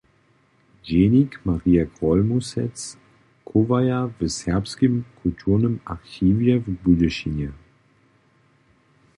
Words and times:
Dźenik 0.85 1.31
Marje 1.45 1.83
Grólmusec 1.95 2.97
chowaja 3.45 3.99
w 4.19 4.29
Serbskim 4.29 5.03
kulturnym 5.21 5.79
archiwje 5.85 6.59
w 6.59 6.67
Budyšinje. 6.83 7.49